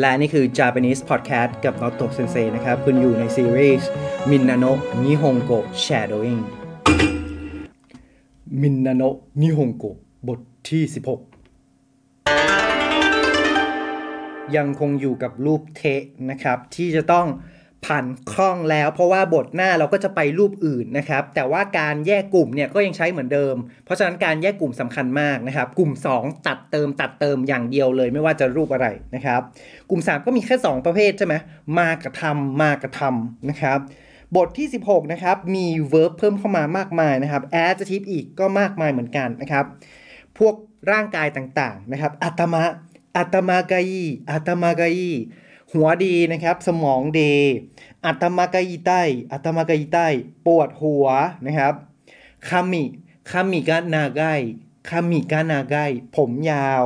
[0.00, 3.88] และนี่คือ Japanese Podcast กับนอตโตเซนเซนะครับ คุณอยู่ในซีรีส์
[4.30, 6.38] มินนาโนะนิฮงโกะแชโดวิ่ง
[8.60, 9.96] มินนาโนะนิฮงโกะ
[10.28, 10.96] บทที่ 16
[14.56, 17.26] ยังคงอยู่กับรูปเทะนะครับ ที่จะต้อง
[17.86, 23.54] ผ่านคล่องแล้ว เพราะว่าบทหน้าเราก็จะไปรูปอื่นนะครับ แต่ว่าการแยกกลุ่มเนี่ยก็ยังใช้เหมือนเดิม
[23.84, 29.40] เพราะฉะนั้นการแยกกลุ่มสำคัญมากนะครับ กลุ่ม 2 ตัดเติมตัดเติมอย่างเดียวเลยไม่ว่าจะรูปอะไรนะครับ
[29.90, 31.34] กลุ่ม 3 ก็มีแค่ 2 ประเภทใช่ไหม
[31.78, 33.78] มากระทำมากระทำนะครับ
[34.36, 39.64] บทที่ 16 นะครับ มี verb เพิ่มเข้ามามากมายนะครับ adjective อีกก็มากมายเหมือนกันนะครับ
[40.38, 40.54] พวก
[40.92, 42.64] ร่างกายต่างๆนะครับอัตมะ
[43.16, 45.12] อัตมากายีอัตมากายี
[45.72, 47.34] หัวดีนะครับ สมองดี
[48.06, 50.06] อัตมากายใต้อัตมากายใต้
[50.46, 51.06] ปวดหัว
[51.46, 51.74] นะครับ
[52.48, 52.84] คามิ
[53.30, 54.22] คามิกะนาไก
[54.88, 55.76] คามิกะนาไก
[56.16, 56.82] ผมยาว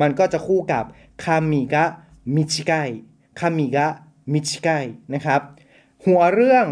[0.00, 0.84] มันก็จะคู่กับ
[1.24, 1.84] คามิกะ
[2.34, 2.72] มิชิไก
[3.38, 3.86] คามิกะ
[4.32, 4.68] มิชิไก
[5.14, 5.40] นะครับ
[6.04, 6.66] หัวเรื่อง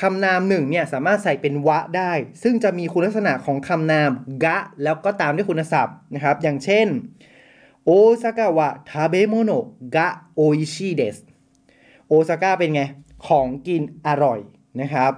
[0.00, 4.10] คำนามหนึ่งเนี่ยสามารถใส่เป็นวะได้ ซึ่งจะมีคุณลักษณะของคำนาม
[4.44, 6.86] กะ แล้วก็ตามด้วยคุณศัพท์นะครับ อย่างเช่น
[7.88, 7.92] โอ
[8.22, 9.64] ซากะวะทาเบโมโนะ
[9.96, 11.16] กะโออิชิเดส
[12.08, 12.82] โอซาก้าเป็นไง
[13.26, 14.40] ของกินอร่อย
[14.80, 15.12] นะครับ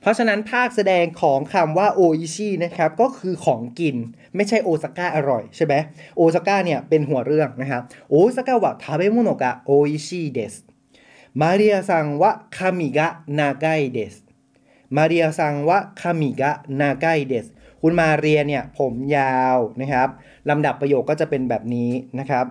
[0.00, 3.96] เพราะฉะนั้นภาคแสดงของคำว่า おいしい นะครับ ก็คือของกิน
[4.34, 5.74] ไม่ใช่โอซาก้าอร่อยใช่ไหม
[6.16, 17.46] โอซาก้าเนี่ยเป็นหัวเรื่องนะครับ大阪は食べ物がおいしいです マリアさんは髪が長いです マリアさんは髪が長いです
[17.82, 20.08] คุณมาเรียเนี่ยผมยาวนะครับ
[20.50, 21.90] ลำดับประโยคก็จะเป็นแบบนี้
[22.20, 22.46] นะครับ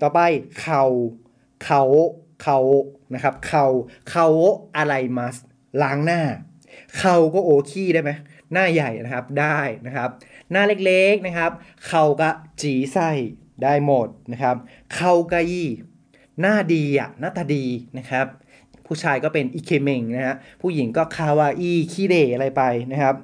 [0.00, 0.20] ต่อไป
[0.60, 0.84] เขา
[1.64, 1.82] เขา
[2.42, 2.58] เขา
[3.14, 3.66] นะครับเขา
[4.10, 4.26] เขา
[4.76, 5.36] อะไรมัส
[5.82, 6.22] ล้างหน้า
[6.98, 8.10] เขาก็โอขี้ได้ไหม
[8.52, 10.10] หน้าใหญ่นะครับได้นะครับ
[10.50, 11.50] หน้าเล็กๆนะครับ
[11.88, 12.30] เขาก็
[12.62, 13.10] จีไส้
[13.62, 14.56] ได้หมดนะครับ
[14.94, 15.68] เขากะยี่
[16.40, 17.64] หน้าดีอะหน้าตาดี
[17.98, 18.26] นะครับ
[18.86, 23.14] ผู้ชายก็เป็นอิเคเมงนะฮะผู้หญิงก็คาวาอีคีเดอะไรไปนะครับ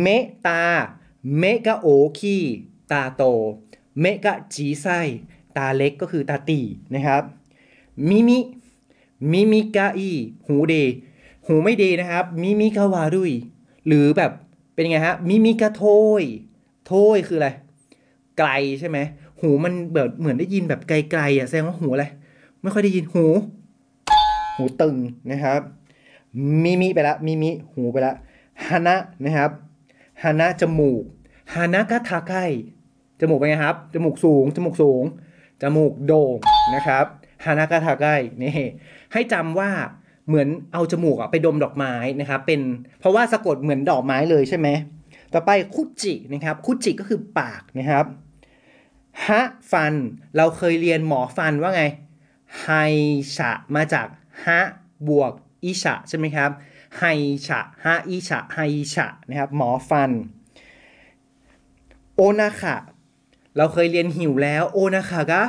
[0.00, 0.06] เม
[0.46, 0.62] ตา
[1.38, 2.36] 目が大きい
[2.92, 3.22] ตาโต
[4.00, 4.86] 目が小さい
[5.56, 6.60] ตาเล็กก็คือตาตี
[6.94, 7.22] นะครับ
[8.08, 8.38] มิมิ
[9.30, 10.10] มิมิกะอี
[10.46, 10.74] หูเด
[11.46, 13.32] หูไม่ดีนะครับมิมิกะวารุย
[13.86, 14.32] หรือแบบ
[14.74, 15.84] เป็นไงฮะมิมิกะโท
[16.20, 16.22] ย
[16.86, 17.48] โทยคืออะไร
[18.38, 18.50] ไกล
[18.80, 18.98] ใช่ไหม
[19.40, 22.04] หูมันแบบเหมือนได้ยินแบบไกลๆอะแสดงว่าหูอะไร
[22.62, 23.24] ไม่ค่อยได้ยินหู
[24.56, 24.96] หูตึง
[25.30, 25.60] นะครับ
[26.62, 28.14] มิมิไปละมิมิหูไปละ
[28.66, 29.50] ฮานะนะครับ
[30.22, 31.02] ฮานะจมูก
[31.54, 32.34] ฮานะกะทาไก
[33.20, 35.04] จมูกเป็นไงครับ จมูกสูง จมูกสูง
[35.62, 36.34] จมูกโด่ง
[36.74, 37.04] นะครับ
[37.44, 38.06] ฮานากาทาไก
[38.42, 38.52] นี่
[39.12, 39.70] ให้จำว่า
[40.28, 42.60] เหมือนเอาจมูกอะไปดมดอกไม้นะครับ เป็น
[43.00, 44.68] เพราะว่าสะกดเหมือนดอกไม้เลยใช่ไหม
[45.32, 48.04] ต่อไปคุจินะครับ คุจิก็คือปากนะครับ
[49.26, 49.94] ฮะฟัน
[50.36, 51.82] เราเคยเรียนหมอฟันว่าไง
[52.60, 52.68] ไฮ
[53.36, 54.06] ชะมาจาก
[54.46, 54.60] ฮะ
[55.08, 55.32] บวก
[55.64, 56.50] อิชะใช่ไหมครับ
[56.98, 57.04] ไฮ
[57.46, 58.58] ชะฮะอิชะไฮ
[58.94, 60.10] ชะนะครับ หมอฟัน
[62.16, 62.76] โอนาคะ
[63.56, 65.42] เราเคยเรียนหิวแล้ว โอนาคะกะ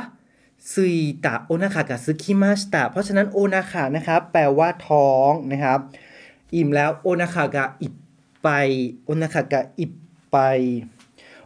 [0.72, 5.78] ซุยตะโอนาคะกะซึคิมาสตะเพราะฉะนั้นโอนาคะนะครับ แปลว่าท้องนะครับ
[6.54, 7.94] อิ่มแล้วโอนาคะกะอิบ
[8.42, 8.48] ไป
[9.04, 9.92] โอนาคะกะอิบ
[10.32, 10.38] ไป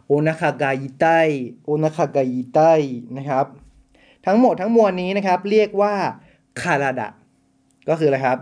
[0.05, 1.05] โอนาคะกะอิไต
[1.65, 2.59] โอนาคะกะอิไต
[3.17, 3.45] นะครับ
[4.25, 5.93] ทั้งหมดทั้งมวลนี้นะครับ เรียกว่า
[6.61, 7.09] คาราดะ
[7.89, 8.37] ก็คืออะไรครับ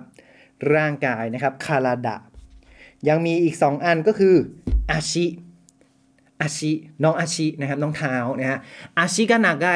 [0.76, 2.18] ร่างกายนะครับคาราดะ
[3.08, 4.36] ยังมีอีก 2 อันก็คือ
[4.92, 5.26] อาชิ
[6.42, 6.72] อาชิ
[7.04, 8.60] น้องอาชินะครับน้องเท้านะฮะ
[9.00, 9.68] อาชิกานาไก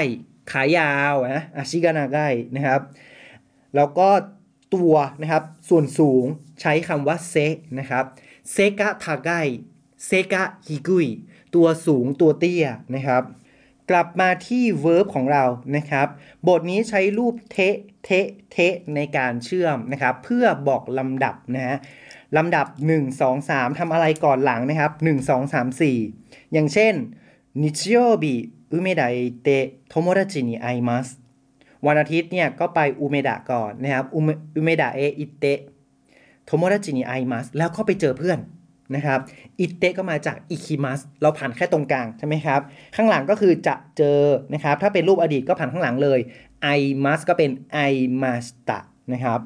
[0.51, 2.19] ขายาวนะอาชิกานาไก
[2.55, 2.81] นะครับ
[3.75, 4.09] แล้วก็
[4.75, 6.25] ตัวนะครับส่วนสูง
[6.61, 7.35] ใช้คำว่าเซ
[7.79, 8.05] นะครับ
[8.51, 9.29] เซกะทาไก
[10.05, 11.07] เซกะฮิกุย
[11.55, 12.65] ตัวสูงตัวเตี้ย
[12.95, 13.23] นะครับ
[13.89, 15.43] กลับมาที่ verb ของเรา
[15.75, 16.07] นะครับ
[16.47, 17.75] บทนี้ใช้รูปเทะ
[18.05, 21.77] เทะเทะในการเชื่อมนะครับ เพื่อบอกลำดับนะฮะ
[22.37, 26.93] ลำดับ 1 2 3ทำอะไรก่อนหลังนะครับ 1 2 3 4 อย่างเช่น
[27.61, 28.35] นิชิโยบิ
[28.71, 29.07] อุเมดะ
[29.43, 31.07] เตะโทโมดะจินิไอมัส
[31.85, 34.17] วันอาทิตย์เนี่ยก็ไปอุเมดะก่อนนะครับอ
[34.59, 38.39] 梅田へ行って友達に会います แล้วก็ไปเจอเพื่อน
[38.95, 39.19] นะครับ
[39.59, 42.61] 行って ก็มาจาก 行きます เราผ่านแค่ตรงกลางใช่ไหมครับ
[42.95, 44.21] ข้างหลังก็คือจะเจอ
[44.53, 46.19] นะครับ ถ้าเป็นรูปอดีตก็ผ่านข้างหลังเลย
[46.63, 46.67] 会い
[47.03, 47.79] ます ก็เป็น 会い
[48.21, 48.79] ました
[49.13, 49.39] นะครับ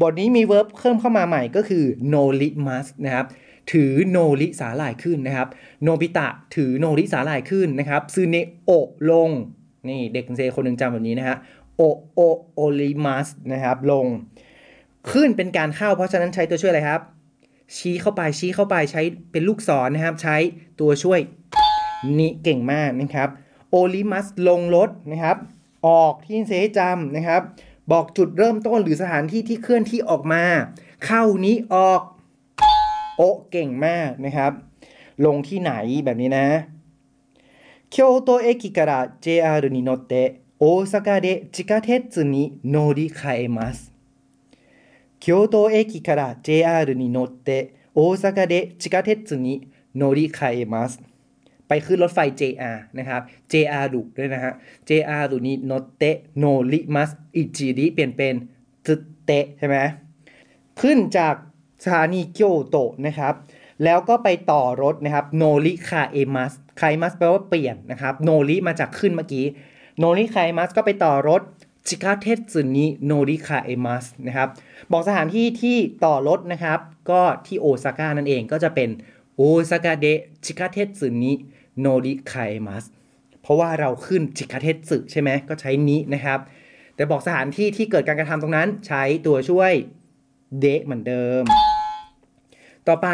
[0.00, 3.26] บทนี้มี verb เพิ่มเข้ามาใหม่ก็คือ 乗ります นะครับ
[3.72, 5.48] ถือโนริสาหร่ายขึ้นนะครับ
[5.82, 8.70] โนบิตะถือโนริสาหร่ายขึ้นนะครับซูเนโอ
[9.10, 9.30] ลง
[9.88, 11.36] นี่เด็กเซคนหนึ่งจำแบบนี้นะฮะ
[11.76, 11.82] โอ
[12.14, 12.20] โอ
[12.54, 14.06] โอลิมัสนะครับลง
[15.10, 17.00] ขึ้นเป็นการเข้าเพราะฉะนั้นใช้ตัวช่วยอะไรครับ
[17.77, 20.37] ชี้เข้าไปชี้เข้าไปใช้เป็นลูกศรนะครับ ใช้
[20.79, 21.19] ตัวช่วย
[22.17, 23.29] นี่เก่งมากนะครับ
[23.69, 25.37] โอลิมัสลงรถนะครับ
[25.87, 27.41] ออกที่เซจำนะครับ
[27.91, 30.43] บอกจุดเริ่มต้นหรือสถานที่ที่เคลื่อนที่ออกมา
[31.05, 32.01] เข้านี้ออก
[33.17, 34.51] โอะเก่งมากนะครับ
[35.25, 35.71] ลงที่ไหน
[36.05, 36.47] แบบนี้นะ
[37.93, 38.91] 京都駅から
[39.23, 40.13] JR に乗って
[40.59, 43.86] 大阪で地下鉄に乗り換えます
[45.27, 50.99] 京都駅から JR に乗って大阪で地下鉄に乗り換えます
[51.67, 53.21] ไปขึ้นรถไฟ JR นะครับ
[53.51, 54.53] JR ดุด้วยนะฮะ
[54.87, 56.03] JR ดุนี้โนเต
[56.37, 58.35] โนริมัสอิจิริเปลี่ยนเป็น
[58.85, 59.77] ซึเตะใช่ไหม
[60.81, 61.35] ขึ้นจาก
[61.83, 63.33] สถานีเกียวโตะนะครับ
[63.83, 69.45] แล้วก็ไปต่อรถนะครับโนริคาเอมัสคาเอมัสแปลว่าเปลี่ยนนะครับโนริมาจากขึ้นเมื่อกี้
[69.97, 71.41] โนริคาเอมัสก็ไปต่อรถ
[71.88, 74.48] 地下鉄に乗り換えます นะครับ
[74.92, 76.80] บอกสถานที่ที่ต่อรถนะครับ
[77.10, 78.88] ก็ที่โอซาก้านั่นเองก็จะเป็น
[79.36, 80.06] 大阪で
[80.44, 82.84] 地下鉄に乗り換えます
[83.42, 86.38] เพราะว่าเราขึ้น地下鉄 ใช่ไหมก็ใช้ に นะครับ
[86.94, 89.72] แต่บอกสถานที่ที่เกิดการกระทำตรงนั้นใช้ตัวช่วย
[90.60, 91.44] で เหมือนเดิม
[92.88, 93.08] ต่อไป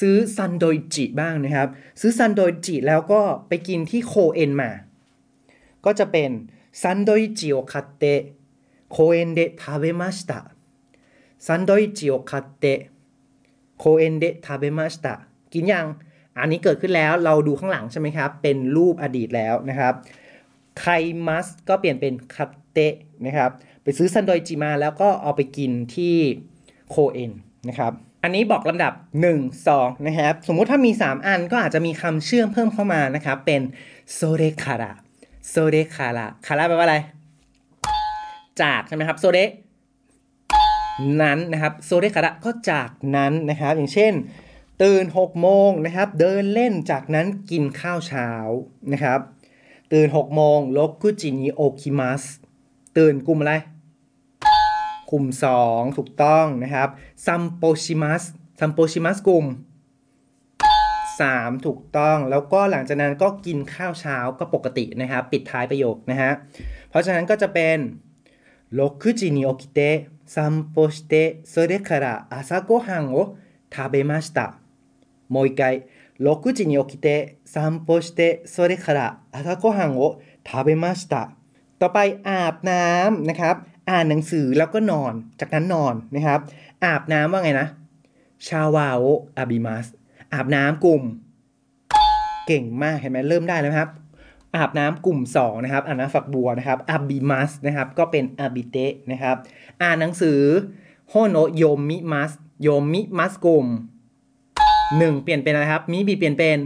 [0.00, 1.68] ซื้อサンドイッチ บ้างนะครับ
[2.00, 4.70] ซื้อサンドイッチ แล้วก็ไปกินที่公園 มา
[5.84, 6.30] ก็จะเป็น
[6.82, 8.20] サンドイッチを買って
[8.90, 10.38] 公園で食べました
[11.46, 12.80] サンドイッチを買って
[13.78, 15.14] 公園で食べました
[15.52, 15.86] กินยัง
[16.38, 19.94] อันนี้เกิดขึ้นแล้วเราดูข้างหลังใช่ไหมครับ เป็นรูปอดีตแล้วนะครับ
[20.80, 20.86] ไค
[21.26, 22.94] มัสก็เปลี่ยนเป็นคัตเตะ
[23.26, 23.50] นะครับ
[23.82, 26.14] ไปซื้อซันโดยจิมาแล้วก็เอาไปกินที่
[26.90, 27.32] โคเอน
[27.68, 27.92] นะครับ
[28.22, 28.92] อันนี้บอกลำดับ
[29.32, 33.62] 1 2 นะครับ สมมุติถ้ามี 3 อันก็อาจจะมีคำเชื่อมเพิ่มเข้ามานะครับ เป็น
[34.12, 34.92] โซเรคาระ
[35.48, 36.96] โซเรคาระคาระแปลว่าอะไร
[38.60, 39.38] จากใช่ไหมครับ โซเร
[41.22, 44.12] นั้นนะครับ โซเรคาระก็จากนั้นนะครับ อย่างเช่น
[44.82, 48.28] ตื่น6โมงนะครับ เดินเล่นจากนั้นกินข้าวเช้า
[48.92, 49.20] นะครับ
[49.92, 52.22] ตื่น6โมง6時に起きます
[52.96, 53.54] ตื่นกลุ่มอะไร
[55.10, 55.24] กลุ่ม
[55.60, 56.88] 2 ถูกต้องนะครับ
[57.26, 58.22] 散歩します
[58.60, 59.46] 散歩します กลุ่ม
[61.13, 66.31] 3 ถูกต้อง แล้วก็หลังจากนั้นก็กินข้าวเช้าก็ปกตินะครับ ปิดท้ายประโยคนะฮะ
[66.89, 67.77] เพราะฉะนั้นก็จะเป็น
[68.71, 69.79] 6時に起きて
[70.25, 70.35] 散
[70.73, 73.35] 歩してそれから朝ごはんを
[73.73, 74.59] 食べました
[75.27, 75.87] もう一回
[76.19, 81.31] 6時に起きて散歩してそれから朝ごはんを食べました
[81.79, 83.55] ต่อไปอาบน้ำนะครับ
[83.89, 86.39] อ่านหนังสือแล้วก็นอน จากนั้นนอนนะครับ
[86.83, 87.67] อาบน้ำว่าไงนะ
[88.47, 89.03] ชาวาโอ
[89.37, 89.87] อาบิมัส
[90.32, 91.02] อาบน้ำกลุ่ม
[92.46, 93.90] เก่งมากเห็นไหมเริ่มได้แล้วครับ
[94.56, 99.36] อาบน้ำกลุ่ม 2 นะครับอ่านน้ำฝักบัวนะครับอาบิมัสนะครับ ก็เป็นอาบิเตะนะครับ
[99.82, 100.40] อ่านหนังสือ
[101.10, 102.32] 本を読みます
[102.62, 103.66] 読みます กลุ่ม
[104.54, 106.58] 1 เปลี่ยนเป็นอะไรครับみ び เปลี่ยนเป็น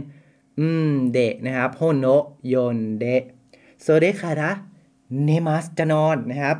[0.59, 2.05] んで นะครับ本
[2.47, 6.57] を読んでそれから寝ます จะนอนนะครับ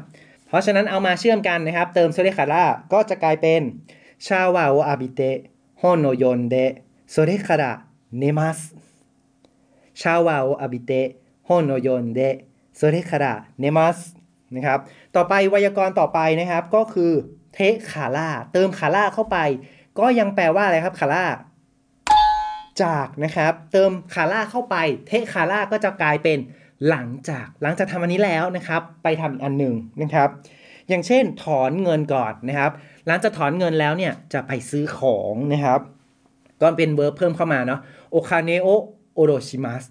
[0.47, 3.61] เพราะฉะนั้นเอามาเชื่อมกันนะครับ เติม それから ก็จะกลายเป็น
[4.27, 13.97] シャワーを浴びて本を読んで それから寝ます シャワーを浴びて本を読んでそれから寝ます
[14.55, 14.79] นะครับ
[15.15, 17.11] ต่อไปไวยากรณ์ต่อไปนะครับ ก็คือ
[17.53, 17.59] て
[17.91, 19.37] から เติม から เข้าไป
[19.99, 21.25] ก็ยังแปลว่าอะไรครับから
[22.83, 24.75] จากนะครับ เติม から เข้าไป
[25.07, 26.37] てから ก็จะกลายเป็น
[26.89, 30.29] หลังจาก หลังจากทำอันนี้แล้วนะครับ ไปทำอีกอันหนึ่งนะครับ
[30.89, 32.71] อย่างเช่นถอนเงินก่อนนะครับ
[33.07, 35.81] หลังจากถอนเงินแล้วเนี่ยจะไปซื้อของนะครับ
[36.61, 37.79] ก็เป็น verb เพิ่มเข้ามาเนาะ
[38.11, 38.67] お金を
[39.15, 39.83] おろします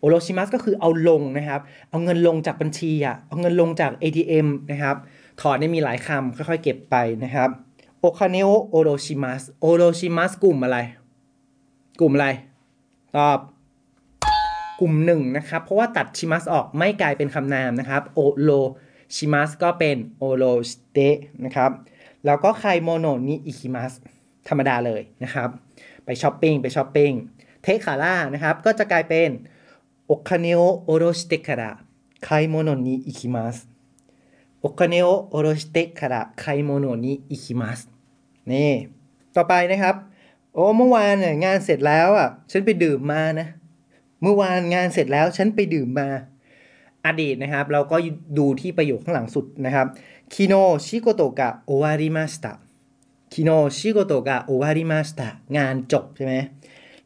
[0.00, 1.60] おろします ก็คือเอาลงนะครับ
[1.90, 4.96] เอาเงินลงจากบัญชีอะเอาเงินลงจาก ATM นะครับ
[5.40, 7.50] ถอนได้มีหลายคำค่อยๆ เก็บไปนะครับ
[8.00, 10.78] お金をおろします おろします กลุ่มอะไร
[12.00, 12.28] กลุ่มอะไร
[13.16, 13.38] ตอบ
[14.80, 18.50] กลุ่มหนึ่งนะครับ เพราะว่าตัด します ออกไม่กลายเป็นคำนามนะครับおろ
[19.16, 20.98] します ก็เป็น おろして
[21.44, 21.70] นะครับ
[22.26, 23.92] แล้วก็買い物に行きます
[24.48, 25.48] ธรรมดาเลยนะครับ
[26.04, 27.12] ไปช้อปปิ้งไปช้อปปิ้ง
[27.62, 29.28] てから นะครับ ก็จะกลายเป็น
[30.06, 33.56] お金をおろしてから買い物に行きます
[34.60, 37.80] お金をおろしてから買い物に行きます
[38.52, 38.72] นี่
[39.36, 39.96] ต่อไปนะครับ
[40.54, 43.48] โอ้เมื่อวานเนี่ยงานเสร็จแล้วอะ ฉันไปดื่มมานะ
[44.22, 46.08] เมื่อวานงานเสร็จแล้วฉันไปดื่มมา
[47.06, 47.96] อดีตนะครับ เราก็
[48.38, 49.86] ดูที่ประโยคข้างหลังสุดนะครับ
[50.32, 50.54] คิโน
[50.86, 52.52] ชิโกโตกะโอวาริมาสตะ
[53.33, 56.35] คิโนชิโกโตะกะโอวาริมาสตะงานจบใช่ไหม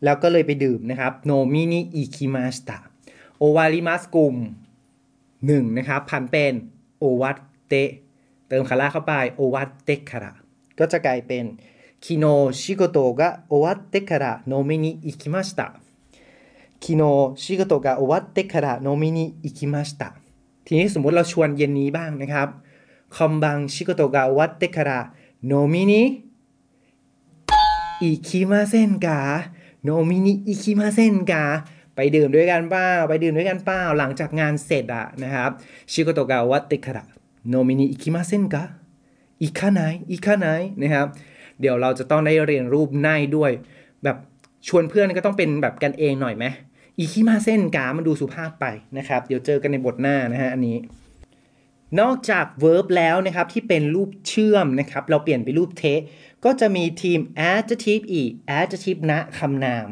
[0.04, 2.78] แล้วก็เลยไปดื่มนะครับโนมินิอิคิมาสตะ
[3.38, 4.36] โอวาริมัสกลุ่ม
[5.46, 6.54] หนึ่งนะครับพันเป็น
[7.00, 7.74] โอวัตเต
[8.48, 10.32] เติมคาร่าเข้าไปโอวัตเตคาระ
[10.80, 11.44] ก็จะกลายเป็น
[12.06, 12.26] คิโน
[12.62, 15.68] ชิโกโตะกะโอวัตเตคาระโนมินิอิคิมาสตะ
[16.84, 20.16] 昨日仕事が終わってから飲みに行きました
[20.66, 22.50] ทีนี้สมมุติเราชวนเย็นนี้บ้างนะครับ
[23.16, 25.00] คอมบังชิโกโตกาวัตเตคาระ
[25.45, 26.03] โนมินิ
[28.03, 29.21] อิคิมาเซนกา
[29.85, 31.45] โนมินิอิคิมาเซนกา
[31.97, 35.51] ไปดื่มด้วยกันเปล่าไปดื่มด้วยกันเปล่าหลังจากงานเสร็จอะนะครับ
[35.93, 39.81] 仕事が終わってから飲みに行きませんか 行かない 行
[40.11, 40.47] かない
[40.81, 41.07] นะครับ
[41.61, 43.51] เดี๋ยวเราจะต้องได้เรียนรูป ない ด้วย
[44.05, 44.17] แบบ
[44.69, 46.45] ชวนเพื่อนก็ต้องเป็นแบบกันเองหน่อยไหม
[46.99, 48.67] อีคิมาเส้นกามันดูสุภาพไป
[48.99, 50.77] นะครับ เดี๋ยวเจอกันในบทหน้านะฮะอันนี้
[52.01, 55.85] นอกจาก verb แล้วนะครับที่เป็นรูปเชื่อมนะครับเราเปลี่ยนไปรูปเท
[56.45, 57.21] ก็จะมีทีม
[57.53, 59.87] adjective อีก adjective ณคำนาม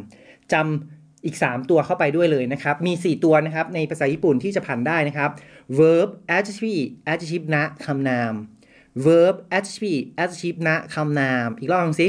[0.53, 5.31] จำอีก 3 ตัวเข้าไปด้วยเลยนะครับ มี 4 ตัวนะครับในภาษาญี่ปุ่นที่จะผันได้นะครับ
[5.79, 8.33] verb adjective adjective ณคำนาม
[9.05, 12.09] verb adjective adjective ณคำนาม อีกรอบนึงสิ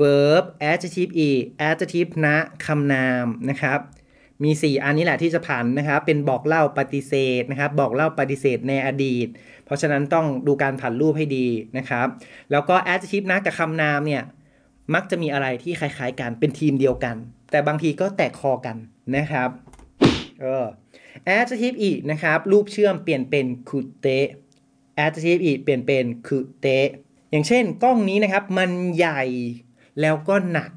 [0.00, 1.30] verb adjective อี
[1.68, 2.28] adjective ณ
[2.66, 3.78] คำนามนะครับ
[4.44, 9.28] มี 4 อันนี้แหละที่จะผันนะครับ เป็นบอกเล่าปฏิเสธนะครับ บอกเล่าปฏิเสธในอดีต
[9.64, 11.46] เพราะฉะนั้นต้องดูการผันรูปให้ดี
[11.78, 12.06] นะครับ
[12.50, 14.22] แล้วก็ adjective นะกับคำนามเนี่ย
[14.94, 17.16] มักจะมีอะไรที่คล้ายๆกัน เป็นทีมเดียวกัน
[17.50, 18.76] แต่บางทีก็แตกคอกัน
[19.16, 19.50] นะครับ
[20.40, 20.64] เออ
[21.36, 24.06] adjective อีกนะครับ รูปเชื่อมเปลี่ยนเป็นคุเต
[25.04, 26.66] adjective い ก็เปลี่ยนเป็น くて
[27.30, 29.22] อย่างเช่น กล้องนี้นะครับ มันใหญ่
[30.00, 30.70] แล้วก็หนัก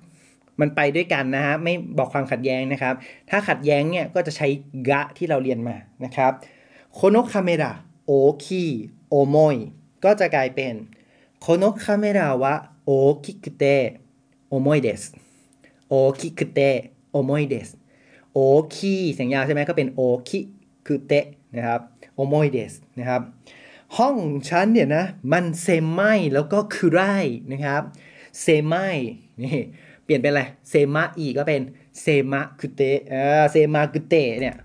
[0.60, 2.94] มันไปด้วยกันนะฮะไม่บอกความขัดแย้งนะครับ
[3.30, 4.48] ถ้าขัดแย้งเนี่ยก็จะใช้
[4.90, 5.76] が ที่เราเรียนมา
[6.06, 6.32] นะครับ
[6.94, 7.74] このカメラ大
[8.06, 8.64] きい
[9.10, 9.56] 重い
[10.04, 10.74] ก็จะกลายเป็น
[11.40, 13.66] このカメラは大きくて
[14.48, 15.02] 重いです
[15.88, 16.60] 大きくて
[17.12, 17.70] 重いです
[18.34, 20.40] 大きい เสียงยาวใช่ไหมก็เป็น おคิ
[20.88, 21.26] คุเตะ
[21.56, 21.82] นะครับ
[22.16, 23.22] โอโมยเดสนะครับ
[23.98, 24.16] ห้อง
[24.50, 25.68] ชั้นเนี่ยนะ มันเซ
[26.00, 27.02] มายแล้วก็คือไร
[27.52, 27.84] นะครับ
[28.42, 28.98] เซมาย
[29.42, 29.58] นี่
[30.10, 31.62] ปลี่ยนเป็นอะไรเซมาอีก็เป็น
[32.02, 34.56] เซมาคุเตะอ่าเซมาคุเตเนี่ย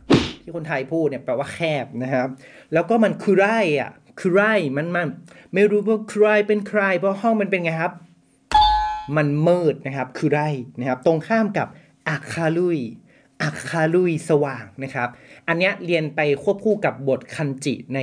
[0.42, 2.28] ที่คนไทยพูดเนี่ยแปลว่าแคบนะครับ
[2.72, 3.46] แล้วก็มันคือไร
[3.80, 4.42] อะคือไร
[4.76, 5.08] มันมัน
[5.52, 7.92] ไม่รู้ว่าใครเป็นใครเพราะห้องมันเป็นไงครับ
[9.16, 10.42] มันมืดนะครับคือไร
[10.78, 11.68] นะครับ ตรงข้ามกับ
[12.08, 12.78] อาคาลุย
[13.42, 15.08] อาคาลุยสว่างนะครับ
[15.48, 18.00] อันเนี้ยเรียนไปควบคู่กับบทคันจิใน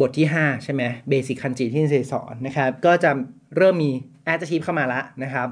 [0.00, 3.10] บทที่ 5 ใช่ไหมเบสิกคันจิที่เซสอนนะครับ ก็จะ
[3.56, 3.90] เริ่มมี
[4.32, 5.48] adjective เข้ามาละนะครับ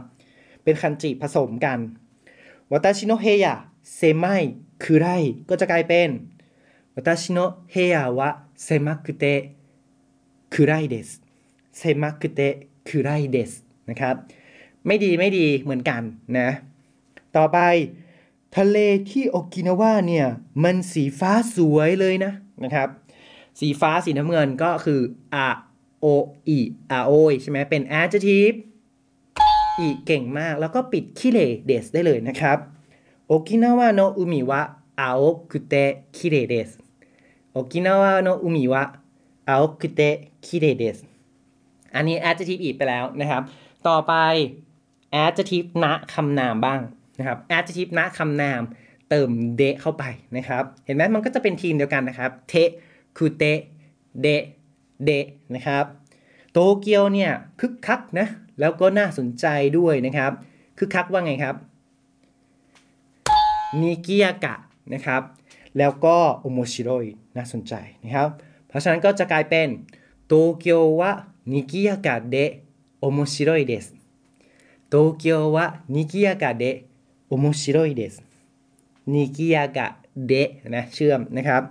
[0.64, 1.78] เป็นคันจิผสมกัน
[2.70, 3.54] ว a ตชิโนเฮยะ
[3.94, 4.26] เซไม
[4.82, 5.08] คือไร
[5.48, 6.08] ก็จะกลายเป็น
[6.94, 7.38] ว a ตชิโน
[7.72, 8.30] เฮยะวะ
[8.62, 9.40] เซมาคุเตะ
[10.52, 11.08] คือไรเดส
[11.78, 13.52] 狭くて暗いです
[13.90, 14.14] นะครับ
[14.86, 16.02] ไม่ดีไม่ดีเหมือนกัน
[16.38, 16.48] นะ
[17.36, 17.58] ต่อไป
[18.56, 18.78] ทะเล
[19.10, 20.26] ที่โอกินาวาเนี่ย
[20.64, 22.32] มันสีฟ้าสวยเลยนะ
[22.64, 22.88] นะครับ
[23.60, 25.00] สีฟ้าสีน้ำเงินก็คือ
[25.46, 25.48] a
[26.04, 26.06] o
[26.56, 26.58] i
[26.98, 28.56] a o ใช่ไหมเป็น adjective
[29.78, 32.58] い เก่งมากแล้วก็ปิดきれいです ได้เลยนะครับ
[33.26, 35.74] 沖縄の海は青くて
[36.16, 36.70] きれいです
[37.50, 38.82] โอกินาวาโนอุมิวะ
[39.48, 40.00] อาโอคุเต
[40.46, 40.98] คิเลเดส
[41.94, 43.42] อันนี้ adjective อีกไปแล้วนะครับ
[43.88, 44.14] ต่อไป
[45.24, 46.80] adjective ณคำนามบ้าง
[47.18, 48.62] นะครับ adjective ณคำนาม
[49.08, 50.04] เติมเดเข้าไป
[50.36, 52.54] นะครับ เห็นไหมมันก็จะเป็นทีมเดียวกันนะครับ เท
[53.18, 53.44] คุเต
[54.22, 54.26] เด
[55.04, 55.10] เด
[55.54, 55.84] นะครับ
[56.52, 57.30] โตเกียวเนี่ย
[57.60, 58.26] คึกคักนะ
[58.60, 59.46] แล้วก็น่าสนใจ
[59.78, 60.32] ด้วยนะครับ
[60.78, 61.56] คึกคักว่าไงครับ
[63.80, 64.54] にぎやか
[64.94, 65.22] นะครับ
[65.78, 67.06] แล้วก็โอโมชิโรย
[67.36, 68.28] น่าสนใจนะครับ
[68.68, 69.68] เพราะฉะนั้นก็จะกลายเป็น
[70.26, 80.32] 東京はにぎやかで面白いです 東京はにぎやかで面白いです にぎやかで
[80.74, 81.62] นะเชื่อมนะครับ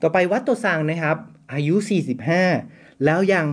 [0.00, 1.16] ต่อไปワットさん นะครับ
[1.52, 1.74] อายุ
[2.42, 3.46] 45 แล้วยัง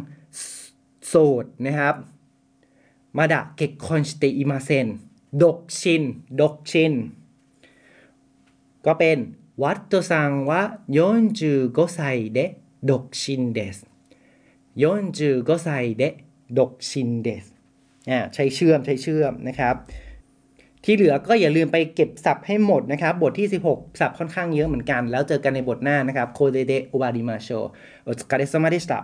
[1.08, 1.96] โสดนะครับ
[3.18, 4.88] まだ結婚していません
[5.44, 6.04] 独身
[6.42, 6.94] 独身
[8.86, 9.18] ก็เป็น
[9.64, 12.00] ワットさんは45歳
[12.34, 13.78] で独身です
[14.82, 17.46] 45歳で独身です
[18.10, 19.76] อ่าใช้เชื่อมใช้เชื่อมนะครับ
[20.84, 29.00] ที่เหลือก็อย่าลืมไปเก็บศัพท์ให้หมดนะครับ บทที่ 16 ศัพท์ค่อนข้างเยอะเหมือนกัน แล้วเจอกันในบทหน้านะครับこれで終わりましょう お疲れさまでした